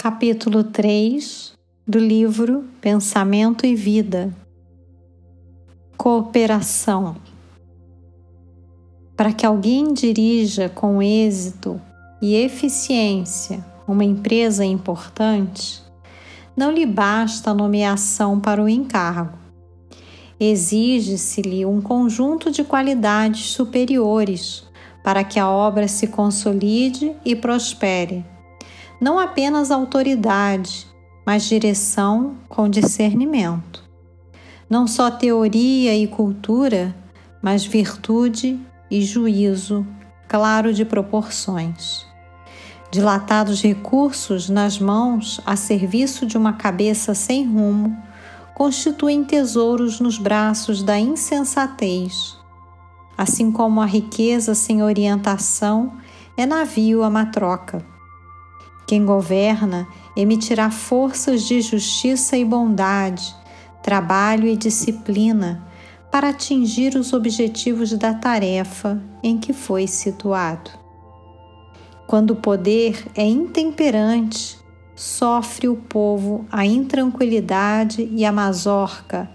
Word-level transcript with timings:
Capítulo 0.00 0.62
3 0.62 1.54
do 1.84 1.98
livro 1.98 2.64
Pensamento 2.80 3.66
e 3.66 3.74
Vida. 3.74 4.32
Cooperação. 5.96 7.16
Para 9.16 9.32
que 9.32 9.44
alguém 9.44 9.92
dirija 9.92 10.68
com 10.68 11.02
êxito 11.02 11.80
e 12.22 12.36
eficiência 12.36 13.66
uma 13.88 14.04
empresa 14.04 14.64
importante, 14.64 15.82
não 16.56 16.70
lhe 16.70 16.86
basta 16.86 17.50
a 17.50 17.54
nomeação 17.54 18.38
para 18.38 18.62
o 18.62 18.68
encargo. 18.68 19.36
Exige-se-lhe 20.38 21.66
um 21.66 21.80
conjunto 21.80 22.52
de 22.52 22.62
qualidades 22.62 23.46
superiores 23.46 24.62
para 25.02 25.24
que 25.24 25.40
a 25.40 25.50
obra 25.50 25.88
se 25.88 26.06
consolide 26.06 27.16
e 27.24 27.34
prospere 27.34 28.24
não 29.00 29.18
apenas 29.18 29.70
autoridade, 29.70 30.86
mas 31.24 31.44
direção 31.44 32.36
com 32.48 32.68
discernimento. 32.68 33.84
Não 34.68 34.86
só 34.86 35.10
teoria 35.10 35.96
e 35.96 36.06
cultura, 36.06 36.94
mas 37.42 37.64
virtude 37.64 38.58
e 38.90 39.02
juízo 39.02 39.86
claro 40.26 40.74
de 40.74 40.84
proporções. 40.84 42.06
Dilatados 42.90 43.62
recursos 43.62 44.48
nas 44.48 44.78
mãos 44.78 45.40
a 45.44 45.56
serviço 45.56 46.26
de 46.26 46.36
uma 46.36 46.54
cabeça 46.54 47.14
sem 47.14 47.46
rumo 47.46 47.96
constituem 48.54 49.22
tesouros 49.22 50.00
nos 50.00 50.18
braços 50.18 50.82
da 50.82 50.98
insensatez, 50.98 52.36
assim 53.16 53.52
como 53.52 53.80
a 53.80 53.86
riqueza 53.86 54.54
sem 54.54 54.82
orientação 54.82 55.92
é 56.36 56.44
navio 56.44 57.02
a 57.02 57.10
matroca. 57.10 57.97
Quem 58.88 59.04
governa 59.04 59.86
emitirá 60.16 60.70
forças 60.70 61.42
de 61.42 61.60
justiça 61.60 62.38
e 62.38 62.44
bondade, 62.44 63.36
trabalho 63.82 64.46
e 64.46 64.56
disciplina 64.56 65.62
para 66.10 66.30
atingir 66.30 66.96
os 66.96 67.12
objetivos 67.12 67.92
da 67.92 68.14
tarefa 68.14 68.98
em 69.22 69.36
que 69.36 69.52
foi 69.52 69.86
situado. 69.86 70.70
Quando 72.06 72.30
o 72.30 72.36
poder 72.36 73.06
é 73.14 73.26
intemperante, 73.26 74.56
sofre 74.96 75.68
o 75.68 75.76
povo 75.76 76.46
a 76.50 76.64
intranquilidade 76.64 78.08
e 78.10 78.24
a 78.24 78.32
mazorca, 78.32 79.30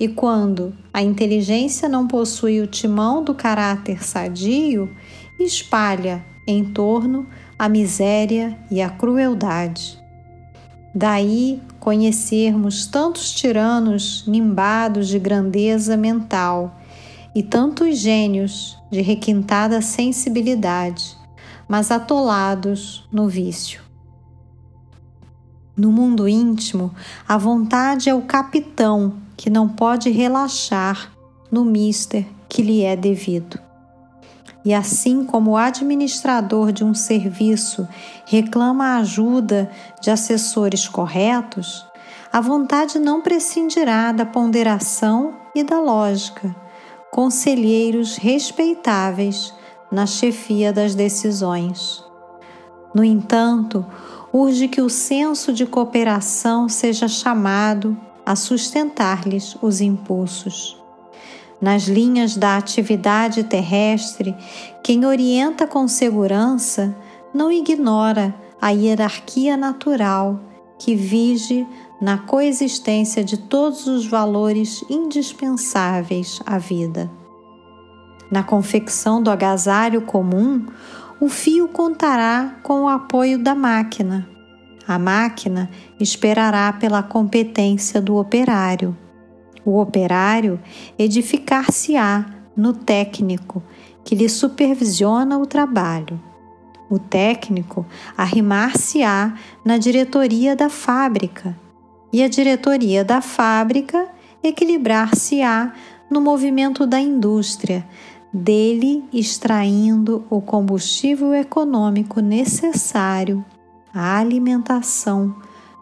e 0.00 0.08
quando 0.08 0.72
a 0.94 1.02
inteligência 1.02 1.86
não 1.86 2.08
possui 2.08 2.62
o 2.62 2.66
timão 2.66 3.22
do 3.22 3.34
caráter 3.34 4.02
sadio, 4.02 4.90
espalha 5.38 6.24
em 6.46 6.64
torno 6.64 7.26
a 7.58 7.68
miséria 7.68 8.58
e 8.70 8.80
a 8.80 8.88
crueldade. 8.88 10.00
Daí 10.94 11.60
conhecermos 11.78 12.86
tantos 12.86 13.30
tiranos 13.30 14.24
nimbados 14.26 15.06
de 15.06 15.18
grandeza 15.18 15.98
mental 15.98 16.80
e 17.34 17.42
tantos 17.42 17.98
gênios 17.98 18.78
de 18.90 19.02
requintada 19.02 19.82
sensibilidade, 19.82 21.14
mas 21.68 21.90
atolados 21.90 23.06
no 23.12 23.28
vício. 23.28 23.82
No 25.76 25.92
mundo 25.92 26.26
íntimo, 26.26 26.90
a 27.28 27.36
vontade 27.38 28.08
é 28.08 28.14
o 28.14 28.22
capitão 28.22 29.14
que 29.40 29.48
não 29.48 29.66
pode 29.66 30.10
relaxar 30.10 31.10
no 31.50 31.64
mister 31.64 32.26
que 32.46 32.60
lhe 32.60 32.82
é 32.82 32.94
devido. 32.94 33.58
E 34.62 34.74
assim 34.74 35.24
como 35.24 35.52
o 35.52 35.56
administrador 35.56 36.70
de 36.72 36.84
um 36.84 36.92
serviço 36.92 37.88
reclama 38.26 38.84
a 38.84 38.96
ajuda 38.98 39.70
de 40.02 40.10
assessores 40.10 40.86
corretos, 40.86 41.86
a 42.30 42.38
vontade 42.38 42.98
não 42.98 43.22
prescindirá 43.22 44.12
da 44.12 44.26
ponderação 44.26 45.32
e 45.54 45.64
da 45.64 45.80
lógica, 45.80 46.54
conselheiros 47.10 48.18
respeitáveis 48.18 49.54
na 49.90 50.04
chefia 50.04 50.70
das 50.70 50.94
decisões. 50.94 52.04
No 52.94 53.02
entanto, 53.02 53.86
urge 54.34 54.68
que 54.68 54.82
o 54.82 54.90
senso 54.90 55.50
de 55.50 55.64
cooperação 55.64 56.68
seja 56.68 57.08
chamado 57.08 57.96
a 58.30 58.36
sustentar-lhes 58.36 59.56
os 59.60 59.80
impulsos. 59.80 60.80
Nas 61.60 61.88
linhas 61.88 62.36
da 62.36 62.56
atividade 62.56 63.42
terrestre, 63.42 64.36
quem 64.84 65.04
orienta 65.04 65.66
com 65.66 65.88
segurança 65.88 66.96
não 67.34 67.50
ignora 67.50 68.32
a 68.62 68.68
hierarquia 68.70 69.56
natural 69.56 70.38
que 70.78 70.94
vige 70.94 71.66
na 72.00 72.18
coexistência 72.18 73.24
de 73.24 73.36
todos 73.36 73.88
os 73.88 74.06
valores 74.06 74.84
indispensáveis 74.88 76.40
à 76.46 76.56
vida. 76.56 77.10
Na 78.30 78.44
confecção 78.44 79.20
do 79.20 79.28
agasalho 79.28 80.02
comum, 80.02 80.66
o 81.20 81.28
fio 81.28 81.66
contará 81.66 82.60
com 82.62 82.82
o 82.82 82.88
apoio 82.88 83.42
da 83.42 83.56
máquina. 83.56 84.30
A 84.86 84.98
máquina 84.98 85.70
esperará 85.98 86.72
pela 86.72 87.02
competência 87.02 88.00
do 88.00 88.16
operário. 88.16 88.96
O 89.64 89.78
operário 89.78 90.58
edificar-se-á 90.98 92.26
no 92.56 92.72
técnico 92.72 93.62
que 94.04 94.14
lhe 94.14 94.28
supervisiona 94.28 95.38
o 95.38 95.46
trabalho. 95.46 96.20
O 96.90 96.98
técnico 96.98 97.86
arrimar-se-á 98.16 99.34
na 99.64 99.78
diretoria 99.78 100.56
da 100.56 100.68
fábrica 100.68 101.56
e 102.12 102.22
a 102.22 102.28
diretoria 102.28 103.04
da 103.04 103.20
fábrica 103.20 104.08
equilibrar-se-á 104.42 105.72
no 106.10 106.20
movimento 106.20 106.86
da 106.86 106.98
indústria, 106.98 107.86
dele 108.32 109.04
extraindo 109.12 110.24
o 110.28 110.40
combustível 110.40 111.32
econômico 111.34 112.20
necessário 112.20 113.44
à 113.92 114.18
alimentação 114.18 115.34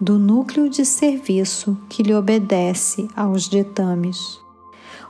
do 0.00 0.18
núcleo 0.18 0.68
de 0.68 0.84
serviço 0.84 1.78
que 1.88 2.02
lhe 2.02 2.14
obedece 2.14 3.06
aos 3.14 3.48
ditames. 3.48 4.40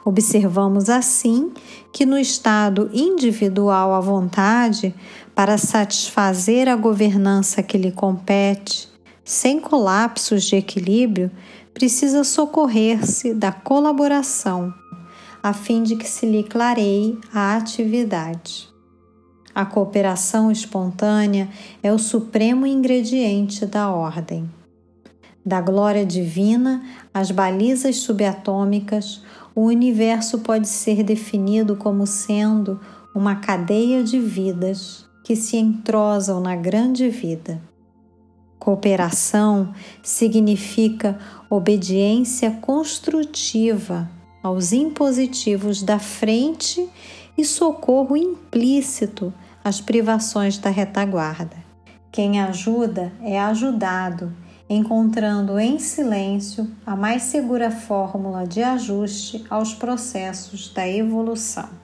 Observamos 0.05 0.91
assim 0.91 1.53
que 1.93 2.05
no 2.05 2.19
estado 2.19 2.91
individual 2.93 3.95
à 3.95 4.01
vontade, 4.01 4.95
para 5.35 5.57
satisfazer 5.57 6.69
a 6.69 6.77
governança 6.77 7.63
que 7.63 7.79
lhe 7.79 7.93
compete, 7.93 8.89
sem 9.25 9.61
colapsos 9.61 10.45
de 10.45 10.57
equilíbrio, 10.57 11.31
precisa 11.73 12.25
socorrer-se 12.25 13.33
da 13.33 13.53
colaboração, 13.53 14.75
a 15.43 15.53
fim 15.53 15.83
de 15.83 15.97
que 15.97 16.09
se 16.09 16.27
lhe 16.27 16.43
clareie 16.43 17.19
a 17.33 17.57
atividade. 17.57 18.72
A 19.55 19.65
cooperação 19.67 20.51
espontânea 20.51 21.49
é 21.83 21.93
o 21.93 21.99
supremo 21.99 22.67
ingrediente 22.67 23.67
da 23.67 23.91
ordem 23.91 24.49
da 25.45 25.61
glória 25.61 26.07
divina 26.07 26.83
às 27.13 27.31
balizas 27.31 27.97
subatômicas, 27.97 29.23
o 29.55 29.63
universo 29.63 30.39
pode 30.39 30.69
ser 30.69 31.03
definido 31.03 31.77
como 31.77 32.07
sendo 32.07 32.81
uma 33.15 33.37
cadeia 33.37 34.03
de 34.03 34.19
vidas 34.19 35.05
que 35.25 35.37
se 35.37 35.57
entrosam 35.57 36.41
na 36.41 36.57
grande 36.57 37.09
vida. 37.09 37.61
Cooperação 38.59 39.75
significa 40.03 41.19
obediência 41.51 42.51
construtiva 42.63 44.09
aos 44.43 44.73
impositivos 44.73 45.83
da 45.83 45.99
frente 45.99 46.89
e 47.37 47.45
socorro 47.45 48.17
implícito 48.17 49.35
às 49.65 49.81
privações 49.81 50.59
da 50.59 50.71
retaguarda. 50.71 51.57
Quem 52.11 52.41
ajuda 52.41 53.13
é 53.23 53.41
ajudado 53.41 54.33
encontrando 54.69 55.59
em 55.59 55.79
silêncio 55.79 56.71
a 56.87 56.97
mais 56.97 57.25
segura 57.25 57.71
fórmula 57.71 58.47
de 58.47 58.63
ajuste 58.63 59.45
aos 59.51 59.75
processos 59.75 60.73
da 60.73 60.89
evolução. 60.89 61.82